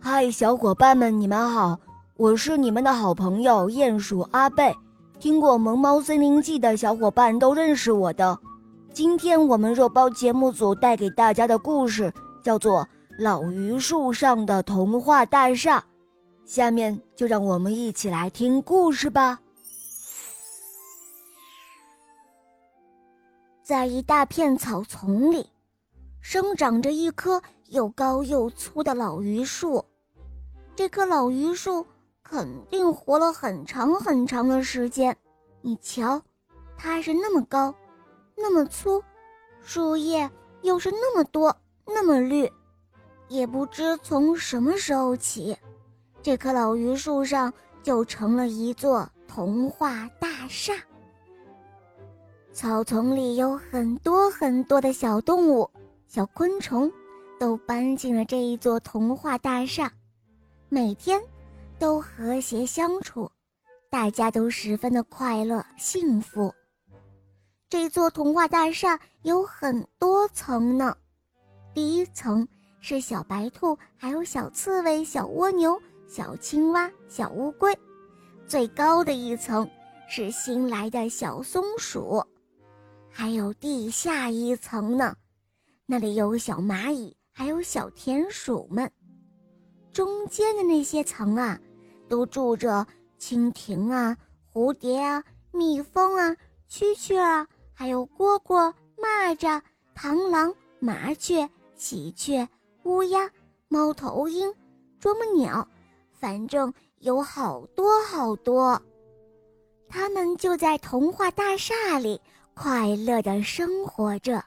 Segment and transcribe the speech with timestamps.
[0.00, 1.78] 嗨，小伙伴们，你们好！
[2.16, 4.74] 我是你们的好朋友鼹鼠阿贝。
[5.18, 8.38] 听过《萌猫森林记》的小伙伴都认识我的。
[8.92, 12.82] 今天我们肉包节目组带给大家的故事叫做
[13.18, 15.78] 《老榆树上的童话大厦》。
[16.44, 19.38] 下面就让我们一起来听故事吧。
[23.62, 25.46] 在一大片草丛里，
[26.22, 29.84] 生长着一棵又高又粗的老榆树。
[30.74, 31.84] 这棵老榆树
[32.22, 35.14] 肯定活了很长很长的时间。
[35.60, 36.22] 你瞧，
[36.78, 37.74] 它是那么高，
[38.36, 39.02] 那么粗，
[39.60, 40.30] 树叶
[40.62, 41.54] 又是那么多，
[41.84, 42.50] 那么绿。
[43.28, 45.56] 也不知从什么时候起，
[46.22, 47.52] 这棵老榆树上
[47.82, 50.72] 就成了一座童话大厦。
[52.52, 55.70] 草丛里有很多很多的小动物、
[56.14, 56.92] 小昆虫，
[57.40, 59.90] 都搬进了这一座童话大厦，
[60.68, 61.18] 每天
[61.78, 63.32] 都和谐相处，
[63.88, 66.52] 大家都十分的快乐幸福。
[67.70, 70.94] 这座童话大厦有很多层呢，
[71.72, 72.46] 第一层
[72.82, 77.74] 是小白兔，还有小刺猬、小蜗牛、小青蛙、小乌龟，
[78.46, 79.66] 最高的一层
[80.06, 82.22] 是新来的小松鼠。
[83.10, 85.16] 还有地下一层呢，
[85.92, 88.90] 那里有小蚂蚁，还有小田鼠们。
[89.92, 91.60] 中间的那些层啊，
[92.08, 92.86] 都住着
[93.20, 94.16] 蜻蜓啊、
[94.50, 96.34] 蝴蝶啊、蜜蜂啊、
[96.66, 99.60] 蛐蛐啊，还有蝈蝈、蚂蚱、
[99.94, 102.48] 螳螂、麻雀、喜鹊、
[102.84, 103.30] 乌鸦、
[103.68, 104.50] 猫头鹰、
[104.98, 105.68] 啄木鸟，
[106.10, 108.80] 反正有好多好多。
[109.90, 112.18] 它们就在童话大厦里。
[112.54, 114.42] 快乐的生活着，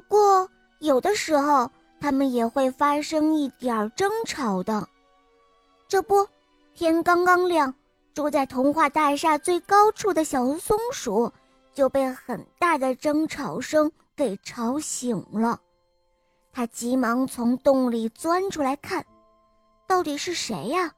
[0.00, 0.48] 不过
[0.78, 1.70] 有的时候
[2.00, 4.88] 他们也会发生一点争吵的。
[5.88, 6.26] 这不，
[6.72, 7.74] 天刚刚亮，
[8.14, 11.30] 住在童话大厦最高处的小松鼠
[11.74, 15.60] 就被很大的争吵声给吵醒了。
[16.50, 19.04] 他急忙从洞里钻出来看，
[19.86, 20.92] 到底是谁呀？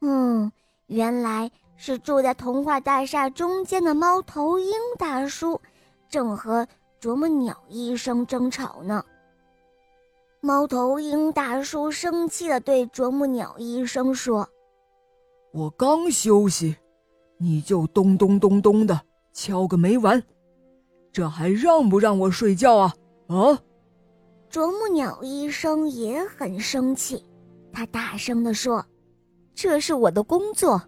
[0.00, 0.50] 嗯，
[0.86, 1.50] 原来。
[1.74, 5.60] 是住在童话大厦中间的猫头鹰大叔，
[6.08, 6.68] 正和
[7.02, 9.04] 啄木鸟医生争吵呢。
[10.40, 14.48] 猫头鹰大叔生气地对啄木鸟医生说
[15.52, 16.76] ：“我刚休息，
[17.38, 19.00] 你就咚咚咚咚的
[19.32, 20.22] 敲个没完，
[21.12, 22.94] 这还让不让我睡觉啊？”
[23.26, 23.60] 啊！
[24.48, 27.24] 啄木鸟医生也很生气，
[27.72, 28.86] 他大声地说
[29.56, 30.80] ：“这是我的工作。”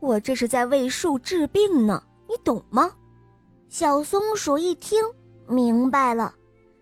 [0.00, 2.92] 我这是在为树治病呢，你懂吗？
[3.70, 5.02] 小松鼠一听
[5.48, 6.34] 明白了，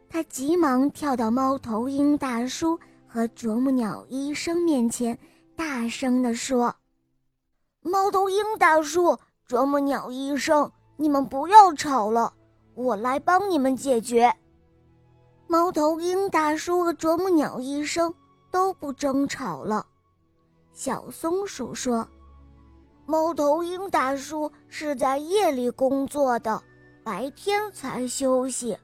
[0.08, 5.18] 它急忙跳到猫头鹰大叔和啄木鸟医生面前，
[5.54, 6.74] 大声地说
[7.82, 12.32] ：“猫头鹰大叔，啄木鸟医生，你们不要吵了，
[12.74, 14.34] 我来帮你们解决。”
[15.46, 18.14] 猫头鹰大叔和啄木鸟医生
[18.50, 19.86] 都不争吵了。
[20.72, 22.08] 小松鼠说。
[23.06, 26.62] 猫头鹰大叔是在夜里工作的，
[27.04, 28.76] 白天才休息，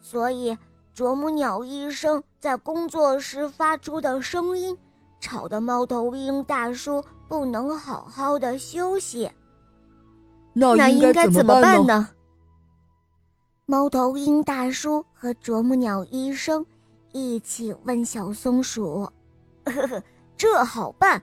[0.00, 0.56] 所以
[0.92, 4.76] 啄木鸟医生在工作时发出的声音，
[5.18, 9.30] 吵得猫头鹰大叔不能好好的休息。
[10.52, 12.10] 那应该怎么办呢？
[13.64, 16.64] 猫头鹰大叔和啄木鸟医生
[17.12, 19.10] 一起问小松鼠
[19.64, 20.02] ：“呵呵，
[20.36, 21.22] 这好办。”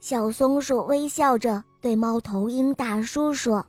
[0.00, 3.64] 小松鼠微笑着对猫头鹰大叔说：“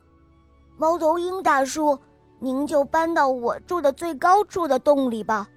[0.76, 1.98] 猫头鹰大叔，
[2.40, 5.48] 您就搬到我住的最高处的洞里吧，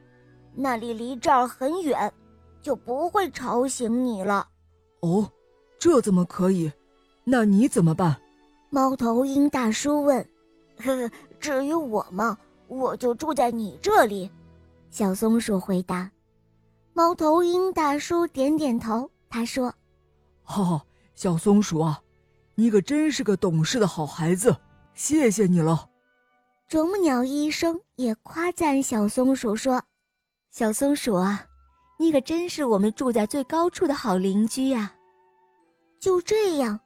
[0.53, 2.13] 那里离这儿很远，
[2.61, 4.47] 就不会吵醒你了。
[5.01, 5.31] ”“哦，
[5.79, 6.71] 这怎么可以？
[7.23, 8.15] 那你怎么办？”
[8.69, 10.27] 猫头鹰大叔问。
[10.77, 14.29] “呵呵，至于我嘛，我就住在你这里。”
[14.91, 16.09] 小松鼠回答。
[16.93, 19.73] 猫头鹰大叔点点头，他说。
[20.43, 20.83] 哈，
[21.15, 22.01] 小松鼠啊，
[22.55, 24.55] 你可真是个懂事的好孩子，
[24.97, 25.87] 谢谢你了。
[26.67, 29.81] 啄木鸟医生也夸赞小松鼠说
[30.49, 31.45] ：“小松鼠啊，
[31.99, 34.91] 你可真是我们住在最高处的好邻居呀。”
[36.01, 36.79] 就这样，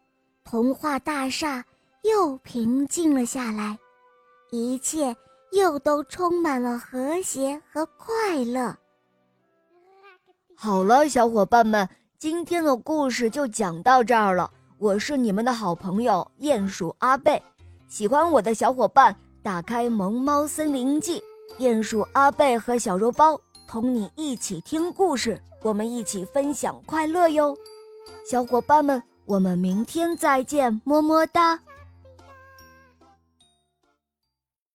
[0.44, 1.64] 童话大厦
[2.04, 3.80] 又平静了下来，
[4.52, 5.16] 一切
[5.54, 8.76] 又都充满了和谐和快乐。
[10.56, 11.88] 好了，小伙伴们。
[12.20, 14.52] 今天的故事就讲到这儿了。
[14.78, 17.42] 我是你们的好朋友鼹鼠阿贝，
[17.92, 21.22] 喜欢我的小伙伴打开《萌猫森林记》，
[21.62, 25.38] 鼹鼠阿贝和小肉包同你一起听故事。
[25.62, 27.54] 我们一起分享快乐哟。
[28.26, 31.60] 小伙伴们，我们明天再见，么么哒。